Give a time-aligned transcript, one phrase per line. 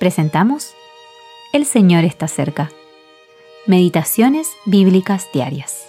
[0.00, 0.72] presentamos
[1.52, 2.72] El Señor está cerca.
[3.66, 5.84] Meditaciones Bíblicas Diarias.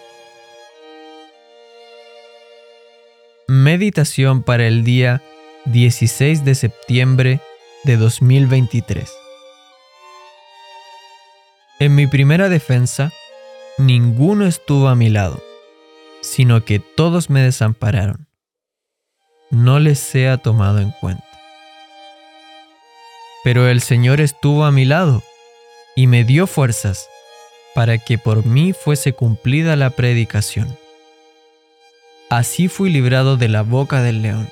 [3.47, 5.23] Meditación para el día
[5.65, 7.39] 16 de septiembre
[7.85, 9.09] de 2023.
[11.79, 13.13] En mi primera defensa,
[13.77, 15.41] ninguno estuvo a mi lado,
[16.21, 18.27] sino que todos me desampararon.
[19.51, 21.30] No les sea tomado en cuenta.
[23.43, 25.23] Pero el Señor estuvo a mi lado
[25.95, 27.09] y me dio fuerzas
[27.73, 30.77] para que por mí fuese cumplida la predicación.
[32.29, 34.49] Así fui librado de la boca del león.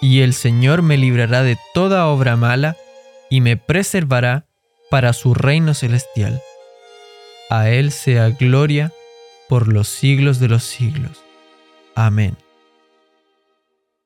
[0.00, 2.76] Y el Señor me librará de toda obra mala
[3.30, 4.46] y me preservará
[4.90, 6.42] para su reino celestial.
[7.50, 8.92] A Él sea gloria
[9.48, 11.22] por los siglos de los siglos.
[11.94, 12.36] Amén.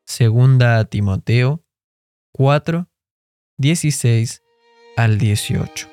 [0.04, 1.62] Segunda a Timoteo
[2.32, 2.88] 4,
[3.58, 4.42] 16
[4.98, 5.88] al 18.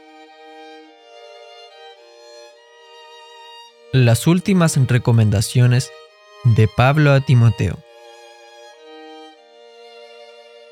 [3.94, 5.90] Las últimas recomendaciones
[6.44, 7.80] de Pablo a Timoteo.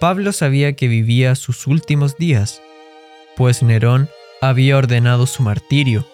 [0.02, 2.62] Pablo sabía que vivía sus últimos días,
[3.38, 4.10] pues Nerón
[4.42, 6.06] había ordenado su martirio.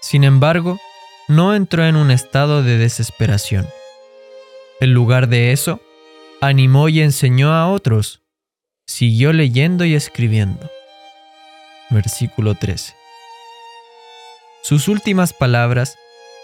[0.00, 0.78] Sin embargo,
[1.28, 3.68] no entró en un estado de desesperación.
[4.80, 5.82] En lugar de eso,
[6.40, 8.22] animó y enseñó a otros
[8.88, 10.68] siguió leyendo y escribiendo.
[11.90, 12.94] Versículo 13.
[14.62, 15.96] Sus últimas palabras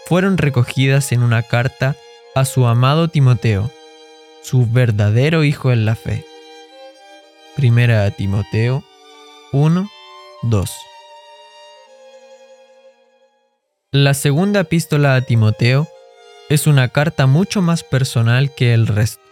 [0.05, 1.95] fueron recogidas en una carta
[2.35, 3.71] a su amado Timoteo,
[4.43, 6.23] su verdadero hijo en la fe.
[7.55, 8.83] Primera a Timoteo
[9.51, 9.89] 1,
[10.43, 10.71] 2.
[13.91, 15.87] La segunda epístola a Timoteo
[16.49, 19.25] es una carta mucho más personal que el resto.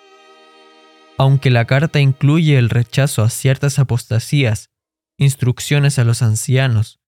[1.23, 4.71] Aunque la carta incluye el rechazo a ciertas apostasías,
[5.17, 6.99] instrucciones a los ancianos,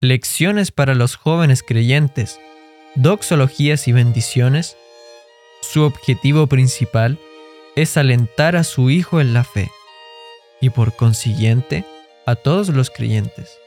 [0.00, 2.40] lecciones para los jóvenes creyentes,
[2.96, 4.76] doxologías y bendiciones,
[5.60, 7.20] su objetivo principal
[7.76, 9.70] es alentar a su Hijo en la fe
[10.60, 11.84] y por consiguiente
[12.26, 13.58] a todos los creyentes,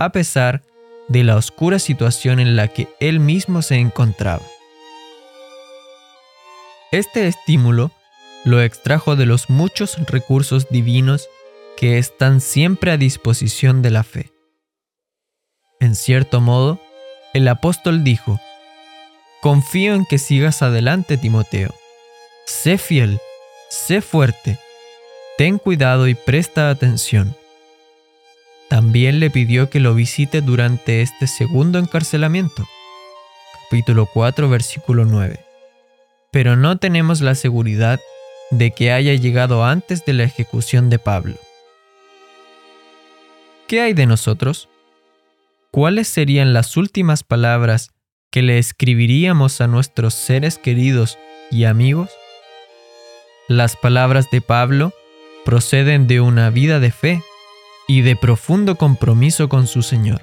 [0.00, 0.64] a pesar
[1.06, 4.42] de la oscura situación en la que él mismo se encontraba.
[6.90, 7.92] Este estímulo
[8.44, 11.28] lo extrajo de los muchos recursos divinos
[11.76, 14.30] que están siempre a disposición de la fe.
[15.80, 16.80] En cierto modo,
[17.32, 18.40] el apóstol dijo,
[19.40, 21.74] Confío en que sigas adelante, Timoteo.
[22.44, 23.18] Sé fiel,
[23.70, 24.58] sé fuerte,
[25.38, 27.34] ten cuidado y presta atención.
[28.68, 32.68] También le pidió que lo visite durante este segundo encarcelamiento.
[33.64, 35.40] Capítulo 4, versículo 9.
[36.30, 38.00] Pero no tenemos la seguridad
[38.50, 41.36] de que haya llegado antes de la ejecución de Pablo.
[43.66, 44.68] ¿Qué hay de nosotros?
[45.70, 47.90] ¿Cuáles serían las últimas palabras
[48.30, 51.18] que le escribiríamos a nuestros seres queridos
[51.50, 52.10] y amigos?
[53.48, 54.92] Las palabras de Pablo
[55.44, 57.22] proceden de una vida de fe
[57.86, 60.22] y de profundo compromiso con su Señor.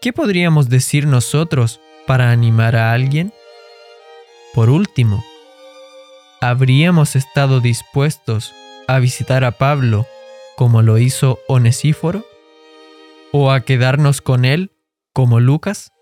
[0.00, 3.32] ¿Qué podríamos decir nosotros para animar a alguien?
[4.54, 5.24] Por último,
[6.42, 8.52] ¿habríamos estado dispuestos
[8.88, 10.08] a visitar a Pablo
[10.56, 12.26] como lo hizo Onesíforo?
[13.30, 14.72] ¿O a quedarnos con él
[15.12, 15.92] como Lucas?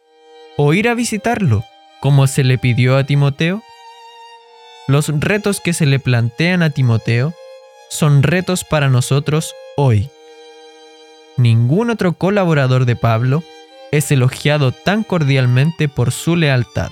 [0.57, 1.63] ¿O ir a visitarlo
[2.01, 3.63] como se le pidió a Timoteo?
[4.89, 7.35] Los retos que se le plantean a Timoteo
[7.91, 10.09] son retos para nosotros hoy.
[11.37, 13.45] Ningún otro colaborador de Pablo
[13.93, 16.91] es elogiado tan cordialmente por su lealtad.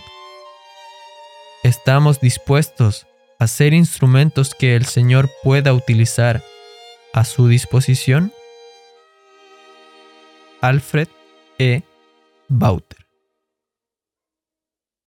[1.63, 3.07] Estamos dispuestos
[3.39, 6.43] hacer instrumentos que el Señor pueda utilizar
[7.13, 8.33] a su disposición?
[10.61, 11.09] Alfred
[11.59, 11.83] E.
[12.49, 13.08] Bauter